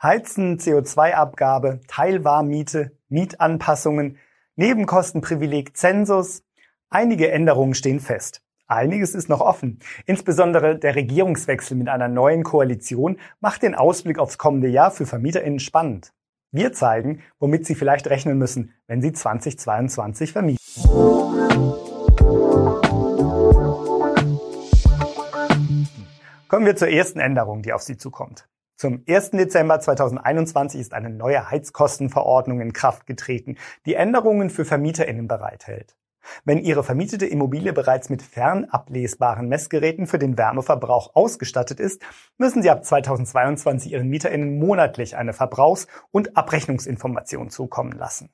[0.00, 4.16] Heizen, CO2-Abgabe, Teilwarmmiete, Mietanpassungen,
[4.54, 6.44] Nebenkostenprivileg, Zensus.
[6.88, 8.40] Einige Änderungen stehen fest.
[8.68, 9.80] Einiges ist noch offen.
[10.06, 15.58] Insbesondere der Regierungswechsel mit einer neuen Koalition macht den Ausblick aufs kommende Jahr für VermieterInnen
[15.58, 16.12] spannend.
[16.52, 20.62] Wir zeigen, womit Sie vielleicht rechnen müssen, wenn Sie 2022 vermieten.
[26.46, 28.48] Kommen wir zur ersten Änderung, die auf Sie zukommt.
[28.80, 29.32] Zum 1.
[29.32, 35.96] Dezember 2021 ist eine neue Heizkostenverordnung in Kraft getreten, die Änderungen für VermieterInnen bereithält.
[36.44, 42.02] Wenn Ihre vermietete Immobilie bereits mit fernablesbaren Messgeräten für den Wärmeverbrauch ausgestattet ist,
[42.36, 48.30] müssen Sie ab 2022 Ihren MieterInnen monatlich eine Verbrauchs- und Abrechnungsinformation zukommen lassen.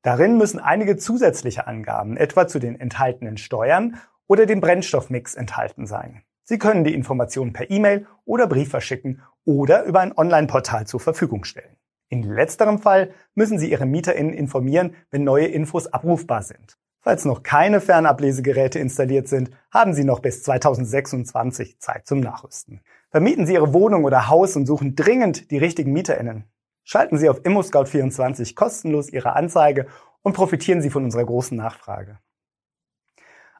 [0.00, 6.22] Darin müssen einige zusätzliche Angaben, etwa zu den enthaltenen Steuern oder dem Brennstoffmix enthalten sein.
[6.44, 11.44] Sie können die Informationen per E-Mail oder Brief verschicken oder über ein Online-Portal zur Verfügung
[11.44, 11.76] stellen.
[12.08, 16.76] In letzterem Fall müssen Sie Ihre MieterInnen informieren, wenn neue Infos abrufbar sind.
[17.00, 22.80] Falls noch keine Fernablesegeräte installiert sind, haben Sie noch bis 2026 Zeit zum Nachrüsten.
[23.10, 26.44] Vermieten Sie Ihre Wohnung oder Haus und suchen dringend die richtigen MieterInnen.
[26.82, 29.86] Schalten Sie auf ImmoScout24 kostenlos Ihre Anzeige
[30.22, 32.18] und profitieren Sie von unserer großen Nachfrage.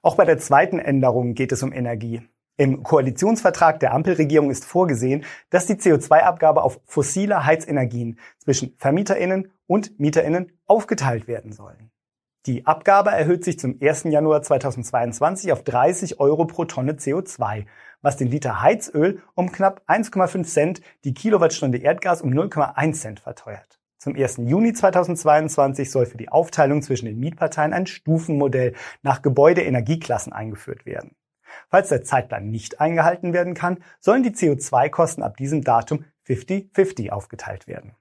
[0.03, 2.23] Auch bei der zweiten Änderung geht es um Energie.
[2.59, 10.01] Im Koalitionsvertrag der Ampelregierung ist vorgesehen, dass die CO2-Abgabe auf fossile Heizenergien zwischen Vermieterinnen und
[10.01, 11.91] Mieterinnen aufgeteilt werden sollen.
[12.47, 14.05] Die Abgabe erhöht sich zum 1.
[14.05, 17.67] Januar 2022 auf 30 Euro pro Tonne CO2,
[18.01, 23.81] was den Liter Heizöl um knapp 1,5 Cent, die Kilowattstunde Erdgas um 0,1 Cent verteuert.
[23.99, 24.37] Zum 1.
[24.47, 31.17] Juni 2022 soll für die Aufteilung zwischen den Mietparteien ein Stufenmodell nach Gebäudeenergieklassen eingeführt werden.
[31.69, 37.67] Falls der Zeitplan nicht eingehalten werden kann, sollen die CO2-Kosten ab diesem Datum 50-50 aufgeteilt
[37.67, 37.93] werden.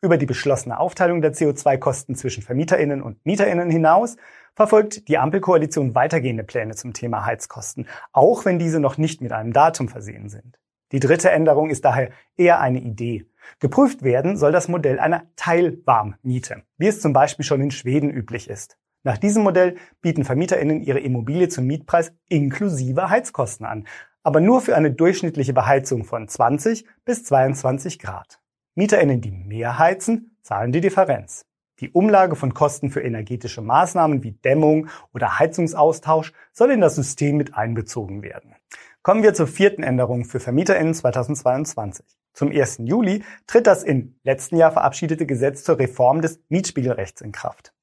[0.00, 4.16] Über die beschlossene Aufteilung der CO2-Kosten zwischen Vermieterinnen und Mieterinnen hinaus
[4.54, 9.52] verfolgt die Ampelkoalition weitergehende Pläne zum Thema Heizkosten, auch wenn diese noch nicht mit einem
[9.52, 10.58] Datum versehen sind.
[10.90, 13.26] Die dritte Änderung ist daher eher eine Idee.
[13.60, 18.50] Geprüft werden soll das Modell einer Teilwarmmiete, wie es zum Beispiel schon in Schweden üblich
[18.50, 18.78] ist.
[19.04, 23.86] Nach diesem Modell bieten VermieterInnen ihre Immobilie zum Mietpreis inklusive Heizkosten an,
[24.22, 28.40] aber nur für eine durchschnittliche Beheizung von 20 bis 22 Grad.
[28.76, 31.46] MieterInnen, die mehr heizen, zahlen die Differenz.
[31.80, 37.36] Die Umlage von Kosten für energetische Maßnahmen wie Dämmung oder Heizungsaustausch soll in das System
[37.36, 38.54] mit einbezogen werden.
[39.02, 42.06] Kommen wir zur vierten Änderung für VermieterInnen 2022.
[42.34, 42.82] Zum 1.
[42.84, 47.74] Juli tritt das im letzten Jahr verabschiedete Gesetz zur Reform des Mietspiegelrechts in Kraft.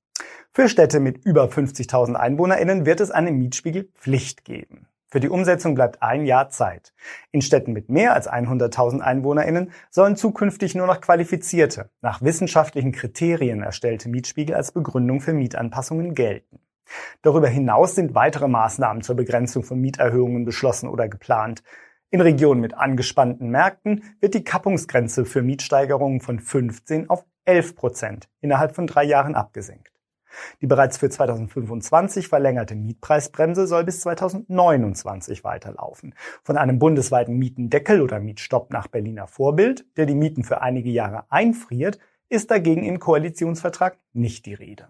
[0.59, 4.89] Für Städte mit über 50.000 EinwohnerInnen wird es eine Mietspiegelpflicht geben.
[5.07, 6.93] Für die Umsetzung bleibt ein Jahr Zeit.
[7.31, 13.63] In Städten mit mehr als 100.000 EinwohnerInnen sollen zukünftig nur noch qualifizierte, nach wissenschaftlichen Kriterien
[13.63, 16.59] erstellte Mietspiegel als Begründung für Mietanpassungen gelten.
[17.21, 21.63] Darüber hinaus sind weitere Maßnahmen zur Begrenzung von Mieterhöhungen beschlossen oder geplant.
[22.09, 28.29] In Regionen mit angespannten Märkten wird die Kappungsgrenze für Mietsteigerungen von 15 auf 11 Prozent
[28.41, 29.98] innerhalb von drei Jahren abgesenkt.
[30.61, 36.15] Die bereits für 2025 verlängerte Mietpreisbremse soll bis 2029 weiterlaufen.
[36.43, 41.25] Von einem bundesweiten Mietendeckel oder Mietstopp nach Berliner Vorbild, der die Mieten für einige Jahre
[41.29, 44.87] einfriert, ist dagegen im Koalitionsvertrag nicht die Rede.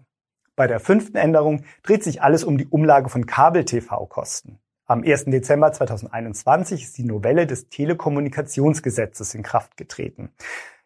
[0.56, 4.58] Bei der fünften Änderung dreht sich alles um die Umlage von Kabel-TV-Kosten.
[4.90, 5.26] Am 1.
[5.26, 10.32] Dezember 2021 ist die Novelle des Telekommunikationsgesetzes in Kraft getreten.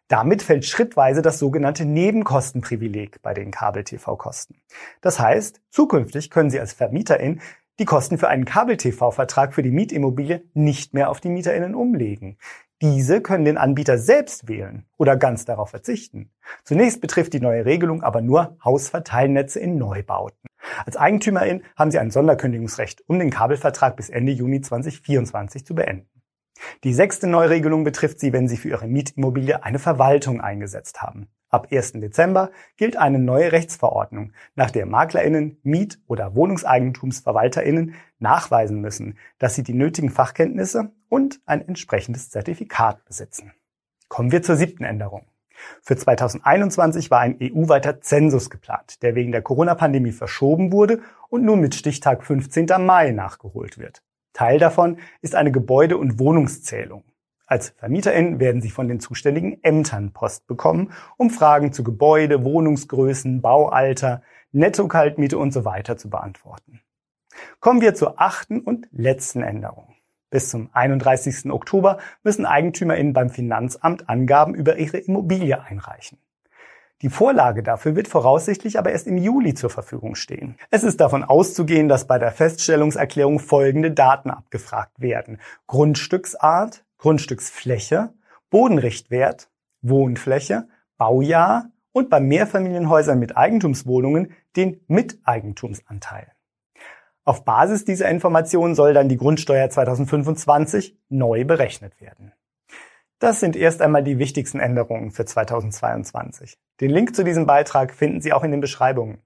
[0.07, 4.61] Damit fällt schrittweise das sogenannte Nebenkostenprivileg bei den Kabel-TV-Kosten.
[5.01, 7.41] Das heißt, zukünftig können Sie als Vermieterin
[7.79, 12.37] die Kosten für einen Kabel-TV-Vertrag für die Mietimmobilie nicht mehr auf die MieterInnen umlegen.
[12.81, 16.29] Diese können den Anbieter selbst wählen oder ganz darauf verzichten.
[16.63, 20.47] Zunächst betrifft die neue Regelung aber nur Hausverteilnetze in Neubauten.
[20.85, 26.14] Als Eigentümerin haben Sie ein Sonderkündigungsrecht, um den Kabelvertrag bis Ende Juni 2024 zu beenden.
[26.83, 31.27] Die sechste Neuregelung betrifft Sie, wenn Sie für Ihre Mietimmobilie eine Verwaltung eingesetzt haben.
[31.49, 31.93] Ab 1.
[31.93, 39.63] Dezember gilt eine neue Rechtsverordnung, nach der MaklerInnen, Miet- oder WohnungseigentumsverwalterInnen nachweisen müssen, dass sie
[39.63, 43.53] die nötigen Fachkenntnisse und ein entsprechendes Zertifikat besitzen.
[44.09, 45.27] Kommen wir zur siebten Änderung.
[45.81, 51.61] Für 2021 war ein EU-weiter Zensus geplant, der wegen der Corona-Pandemie verschoben wurde und nun
[51.61, 52.67] mit Stichtag 15.
[52.79, 54.03] Mai nachgeholt wird.
[54.35, 57.05] Teil davon ist eine Gebäude- und Wohnungszählung.
[57.47, 63.41] Als VermieterInnen werden Sie von den zuständigen Ämtern Post bekommen, um Fragen zu Gebäude, Wohnungsgrößen,
[63.41, 64.21] Baualter,
[64.51, 66.81] Netto-Kaltmiete und so weiter zu beantworten.
[67.61, 69.95] Kommen wir zur achten und letzten Änderung.
[70.29, 71.49] Bis zum 31.
[71.49, 76.17] Oktober müssen EigentümerInnen beim Finanzamt Angaben über ihre Immobilie einreichen.
[77.05, 80.55] Die Vorlage dafür wird voraussichtlich aber erst im Juli zur Verfügung stehen.
[80.71, 85.39] Es ist davon auszugehen, dass bei der Feststellungserklärung folgende Daten abgefragt werden.
[85.67, 88.11] Grundstücksart, Grundstücksfläche,
[88.49, 89.51] Bodenrichtwert,
[89.83, 90.67] Wohnfläche,
[90.97, 96.31] Baujahr und bei Mehrfamilienhäusern mit Eigentumswohnungen den Miteigentumsanteil.
[97.23, 102.33] Auf Basis dieser Informationen soll dann die Grundsteuer 2025 neu berechnet werden.
[103.25, 106.59] Das sind erst einmal die wichtigsten Änderungen für 2022.
[106.79, 109.17] Den Link zu diesem Beitrag finden Sie auch in den Beschreibungen.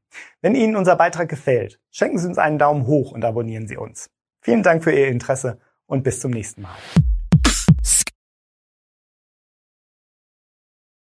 [0.42, 4.10] Wenn Ihnen unser Beitrag gefällt, schenken Sie uns einen Daumen hoch und abonnieren Sie uns.
[4.40, 6.78] Vielen Dank für Ihr Interesse und bis zum nächsten Mal.